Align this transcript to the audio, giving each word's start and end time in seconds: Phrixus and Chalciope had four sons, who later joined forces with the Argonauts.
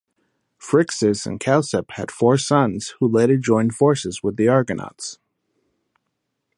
Phrixus 0.57 1.27
and 1.27 1.39
Chalciope 1.39 1.91
had 1.91 2.09
four 2.09 2.35
sons, 2.35 2.95
who 2.99 3.07
later 3.07 3.37
joined 3.37 3.75
forces 3.75 4.23
with 4.23 4.35
the 4.35 4.47
Argonauts. 4.47 5.19